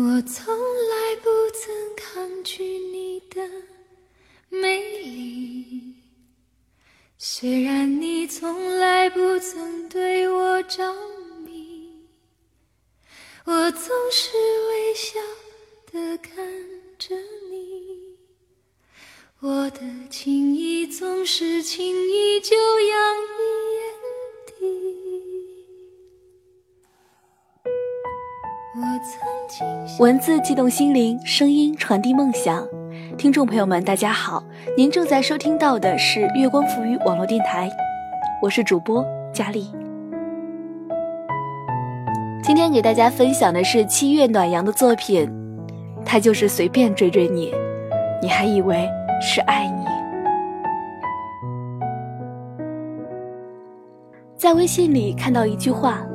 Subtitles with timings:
[0.00, 3.42] 我从来不曾抗拒你的
[4.48, 5.92] 美丽，
[7.16, 10.94] 虽然你从来不曾对我着
[11.44, 11.90] 迷，
[13.44, 14.30] 我总是
[14.68, 15.18] 微笑
[15.90, 16.46] 的看
[16.96, 17.16] 着
[17.50, 18.16] 你，
[19.40, 23.16] 我的情意总是轻易就洋
[29.98, 32.64] 文字悸动心灵，声音传递梦想。
[33.16, 34.44] 听众朋友们，大家好，
[34.76, 37.68] 您正在收听到的是月光浮语网络电台，
[38.40, 39.72] 我是主播佳丽。
[42.44, 45.28] 今天给大家分享的是七月暖阳的作品，
[46.04, 47.52] 他就是随便追追你，
[48.22, 48.88] 你还以为
[49.20, 49.84] 是爱你。
[54.36, 56.06] 在微信里看到一句话：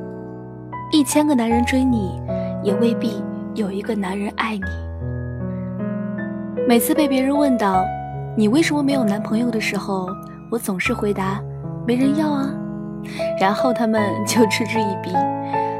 [0.93, 2.17] 一千个男人追你。
[2.63, 3.21] 也未必
[3.55, 4.63] 有一个男人爱你。
[6.67, 7.85] 每次被别人问到
[8.35, 10.09] “你为什么没有男朋友”的时候，
[10.49, 11.39] 我总是回答
[11.85, 12.49] “没人要啊”，
[13.39, 15.11] 然后他们就嗤之以鼻：“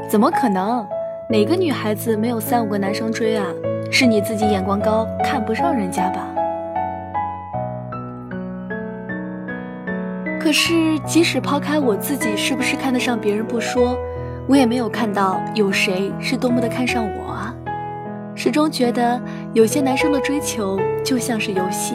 [0.08, 0.86] 怎么可能？
[1.28, 3.44] 哪个女孩子没有三五个男生追啊？
[3.90, 6.28] 是你自己眼光高，看不上人家吧？”
[10.38, 13.98] 可是，即使抛开我自己是不是看得上别人不说，
[14.46, 17.54] 我也没有看到有谁是多么的看上我啊！
[18.36, 19.20] 始终觉得
[19.52, 21.94] 有些男生的追求就像是游戏，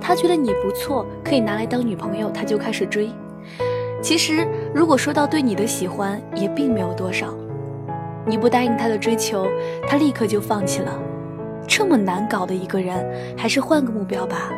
[0.00, 3.08] 他觉得你不错，可以拿来当女朋友，他就开始追。
[4.02, 7.32] 其实，如果说到对你的喜欢，也并没有多少。
[8.26, 9.46] 你不答应他的追求，
[9.86, 10.98] 他立刻就放弃了。
[11.66, 14.50] 这么难搞的一个人，还是换个目标吧。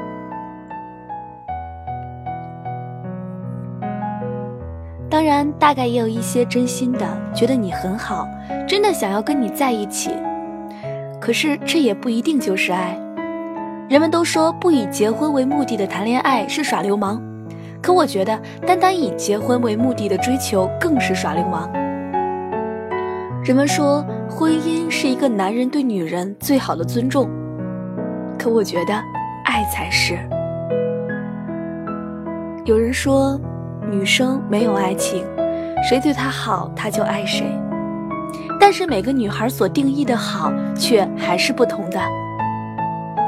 [5.11, 8.27] 当然，大概也有一些真心的，觉得你很好，
[8.67, 10.11] 真的想要跟你在一起。
[11.23, 12.99] 可是这也不一定就是爱。
[13.89, 17.23] 人们都说不以结婚为目的的谈恋爱是耍流氓，
[17.81, 21.71] 可我觉得单单以结婚为目的的追求更是耍流氓。
[23.45, 27.31] 人们说婚姻是一个男人对女人最好的尊重，
[28.37, 28.95] 可我觉得
[29.45, 30.19] 爱才是。
[32.65, 33.41] 有人说。
[33.91, 35.27] 女生没有爱情，
[35.87, 37.45] 谁对她好，她就爱谁。
[38.63, 41.99] 但是每个女孩所定义的好，却还是不同的。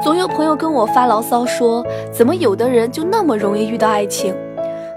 [0.01, 4.33] 总有朋友跟我发牢骚说，怎么有的人就那么容易遇到爱情，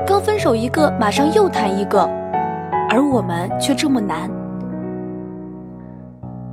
[0.06, 2.08] 刚分手一个，马上又谈一个，
[2.88, 4.30] 而我们却这么难。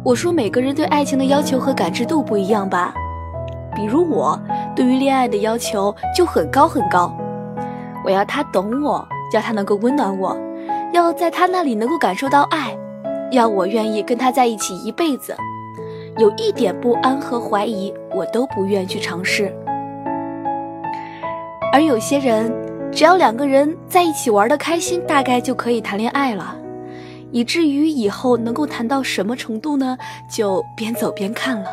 [0.04, 2.92] 我说每个人对爱情的要求和感知度不一样吧，
[3.76, 4.40] 比如我
[4.76, 7.16] 对于恋爱的要求就很高很高。
[8.04, 10.36] 我要他懂我，要他能够温暖我，
[10.92, 12.76] 要在他那里能够感受到爱，
[13.32, 15.36] 要我愿意跟他在一起一辈子。
[16.18, 19.54] 有一点不安和怀疑，我都不愿去尝试。
[21.74, 22.50] 而有些人，
[22.92, 26.56] 只要两个人在一起玩的开心，大概就可以谈恋爱了，
[27.32, 29.98] 以至于以后能够谈到什么程度呢？
[30.34, 31.68] 就边走边看了。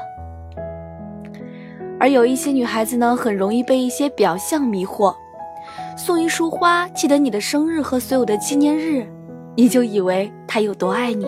[2.01, 5.15] 而有一些女孩子呢，很容易被一些表象迷惑。
[5.97, 9.07] 送一束花，记得你的生日和所有的纪念日，
[9.55, 11.27] 你就以为他有多爱你。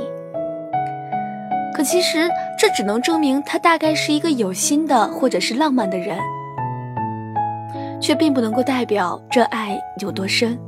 [1.74, 6.16] 可其实这只能证明他大概是一个有心的或者是浪漫的人，
[8.00, 10.58] 却并不能够代表这爱有多深。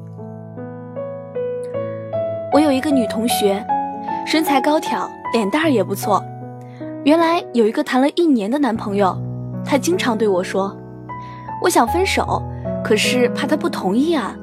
[2.52, 3.64] 我有一个女同学，
[4.26, 6.22] 身材高挑，脸蛋儿也不错。
[7.04, 9.16] 原来有一个谈了一年的男朋友，
[9.64, 10.76] 她经常对我说
[11.62, 12.42] ：“我想分手。”
[12.82, 14.36] 可是怕他不同意啊，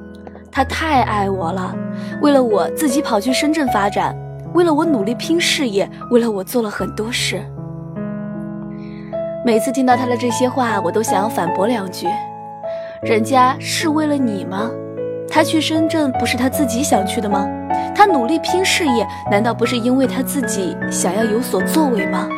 [0.54, 1.74] 他太爱我了，
[2.22, 4.16] 为了我自己跑去深圳发展，
[4.54, 7.42] 为了我努力拼事业，为了我做了很多事。
[9.44, 12.08] 每次听到他的这些话，我都想要反驳两句：
[13.02, 14.70] 人家是为了你吗？
[15.28, 17.50] 他去深圳不是他自己想去的吗？
[17.96, 22.30] 他努力拼事业，难道不是因为他自己想要有所作为吗？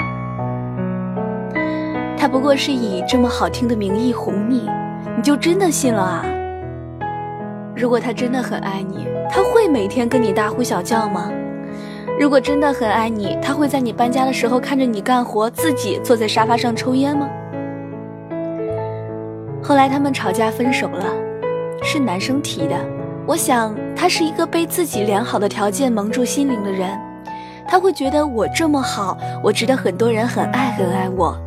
[2.18, 4.70] 他不过是以这么好听的名义哄你。
[5.18, 6.26] 你就真的信了啊？
[7.76, 11.30] 如果他真的很爱你，他会每天跟你大呼小叫吗？
[12.18, 17.30] 如果真的很爱你，他会在你搬家的时候看着你干活，自己坐在沙发上抽烟吗？
[19.62, 21.06] 后来他们吵架分手了，
[21.84, 22.76] 是男生提的。
[23.28, 26.98] 我想他是一个被自己良好的条件蒙住心灵的人，
[27.68, 31.38] 他会觉得我这么好，我值得很多人很爱很爱我，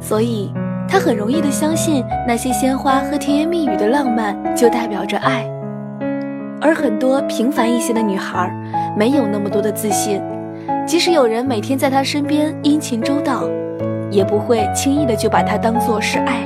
[0.00, 0.52] 所以。
[0.88, 5.46] 他很容易的相信那些鲜花和甜言蜜语的浪漫就代表着爱，
[6.60, 8.50] 而很多平凡一些的女孩
[8.96, 10.20] 没有那么多的自信，
[10.86, 13.42] 即使有人每天在他身边殷勤周到，
[14.10, 16.42] 也不会轻易的就把他当做是爱。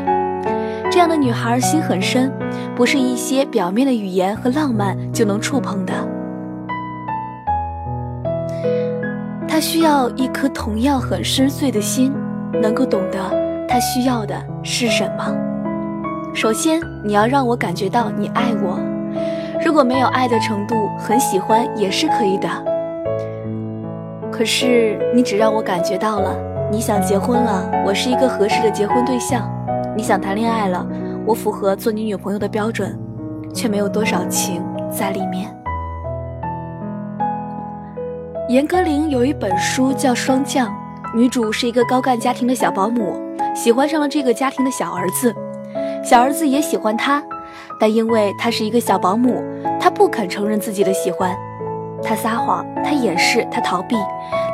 [0.90, 2.30] 这样的女孩心很深，
[2.76, 5.94] 不是一些表面的语言和浪漫就能触碰的。
[9.48, 12.12] 她需要一颗同样很深邃的心，
[12.60, 13.41] 能够懂得
[13.72, 15.34] 他需要的是什么。
[16.34, 18.78] 首先，你要让我感觉到你爱我。
[19.64, 22.46] 如果没有爱的程度，很喜欢也是可以的。
[24.30, 26.36] 可是你只让我感觉到了
[26.70, 29.50] 你想结婚了，我是一个合适的结婚对象。
[29.96, 30.86] 你想谈恋爱了，
[31.24, 32.94] 我符合做你女朋友的标准，
[33.54, 35.48] 却没有多少情在里面。
[38.50, 40.68] 严歌苓有一本书叫《霜降》，
[41.16, 43.18] 女主是一个高干家庭的小保姆，
[43.54, 45.34] 喜欢上了这个家庭的小儿子，
[46.02, 47.22] 小儿子也喜欢她，
[47.78, 49.42] 但因为她是一个小保姆，
[49.80, 51.36] 她不肯承认自己的喜欢，
[52.02, 53.96] 她撒谎，她掩饰，她逃避，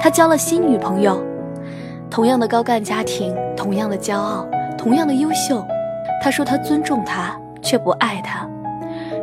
[0.00, 1.22] 她交了新女朋友。
[2.10, 4.46] 同样的高干家庭，同样的骄傲。
[4.76, 5.66] 同样的优秀，
[6.22, 8.48] 他说他尊重她，却不爱她。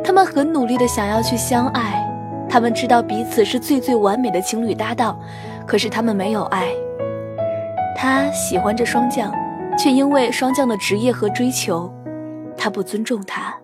[0.04, 2.06] 他们很努力的想要去相爱，
[2.46, 5.18] 他们知道彼此是最最完美的情侣搭档，
[5.66, 6.68] 可是他们没有爱。
[7.96, 9.32] 他喜欢着霜降，
[9.78, 11.92] 却因为霜降的职业和追求，
[12.56, 13.54] 他不尊重他。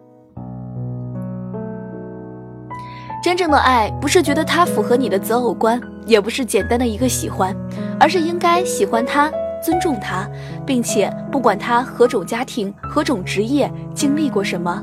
[3.22, 7.56] 真正的爱不是觉得他符合你的择偶观，也不是简单的一个喜欢，
[8.00, 9.30] 而是应该喜欢他。
[9.64, 10.28] 尊重他，
[10.66, 14.82] 并且不管他何种家庭、何种职业、经历过什么，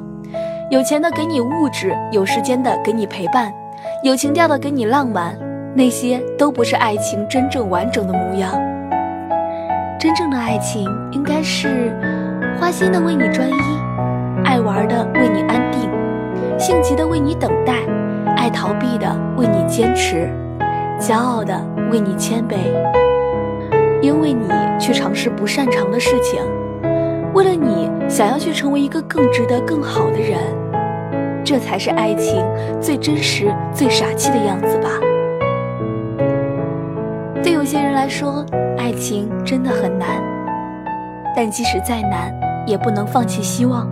[0.71, 3.53] 有钱的给你物质，有时间的给你陪伴，
[4.05, 5.37] 有情调的给你浪漫，
[5.75, 8.53] 那些都不是爱情真正完整的模样。
[9.99, 11.93] 真正的爱情应该是
[12.57, 13.53] 花心的为你专一，
[14.45, 15.89] 爱玩的为你安定，
[16.57, 17.73] 性急的为你等待，
[18.37, 20.29] 爱逃避的为你坚持，
[20.97, 21.53] 骄傲的
[21.91, 22.55] 为你谦卑。
[24.01, 24.47] 因为你
[24.79, 26.39] 去尝试不擅长的事情，
[27.33, 30.39] 为了你想要去成为一个更值得、更好的人，
[31.43, 32.41] 这才是爱情
[32.79, 34.89] 最真实、最傻气的样子吧。
[37.49, 38.45] 对有些人来说，
[38.77, 40.21] 爱情真的很难，
[41.35, 42.31] 但即使再难，
[42.63, 43.89] 也不能放弃希望，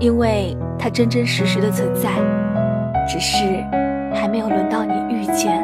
[0.00, 2.08] 因为它真真实实的存在，
[3.06, 3.62] 只是
[4.14, 5.62] 还没有轮到你遇见。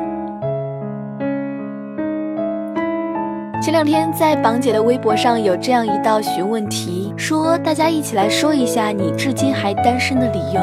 [3.62, 10.60] 前两天在榜姐的微博上有这样一道询问题，说大家一起来说一下你至今还单身的理由。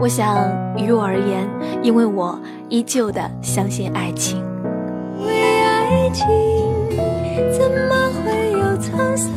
[0.00, 0.34] 我想
[0.78, 1.46] 于我而言，
[1.82, 4.42] 因为我依旧的相信爱情。
[5.26, 6.26] 为爱情
[7.52, 9.28] 怎么会有沧桑？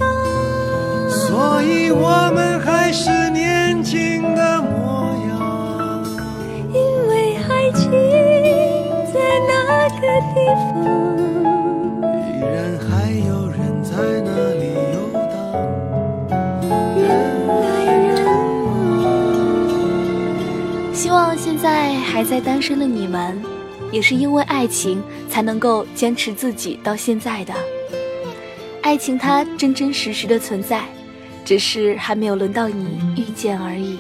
[1.10, 6.02] 所以我们还是年轻的模样。
[6.72, 7.92] 因为爱情
[9.12, 11.13] 在那个地方。
[22.24, 23.38] 还在单身的你们，
[23.92, 27.54] 也是因为爱情才能够坚持自己到现在的。
[28.82, 30.86] 爱情它真真实实的存在，
[31.44, 34.00] 只是还没有轮到你遇见而已。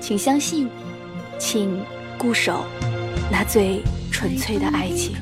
[0.00, 0.68] 请相信，
[1.38, 1.80] 请
[2.18, 2.64] 固守
[3.30, 3.80] 那最
[4.10, 5.14] 纯粹的爱情。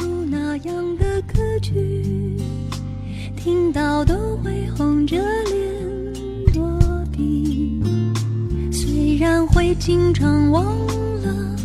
[3.36, 6.01] 听到都会红着脸。
[9.22, 10.64] 然会经常忘
[11.22, 11.56] 了，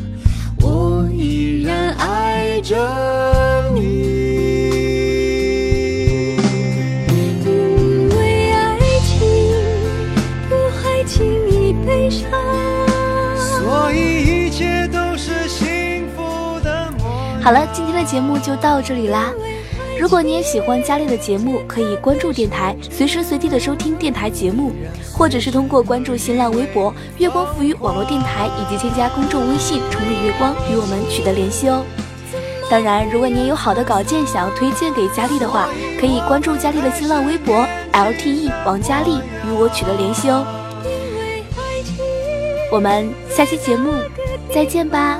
[0.62, 2.76] 我依然爱着
[3.74, 3.82] 你。
[7.42, 9.18] 因为爱情
[10.48, 12.30] 不会轻易悲伤，
[13.60, 17.42] 所以一切都是幸福的梦。
[17.42, 19.32] 好了，今天的节目就到这里啦。
[20.00, 24.72] 如果你也喜欢佳丽的节目，可以关注电台，随时随地的收听电台节目，
[25.12, 31.84] 或者是通过关注新浪微博“月光浮语网络电台”，以及添加公众微信“城里月光”与我们取得联系哦。
[32.70, 35.68] 当然，如果你也有好的稿件想要推荐给佳丽的话，
[36.00, 40.46] 可以关注佳丽的新浪微博 “LTE 王佳丽”与我取得联系哦。
[42.72, 43.94] 我们下期节目
[44.54, 45.20] 再见吧。